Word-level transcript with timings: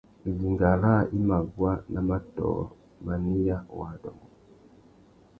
Idinga 0.29 0.69
râā 0.83 1.01
i 1.17 1.19
mà 1.31 1.37
guá 1.57 1.73
nà 1.95 2.01
matōh, 2.07 2.63
manéya 3.05 3.57
wa 3.77 3.85
adôngô. 3.93 4.27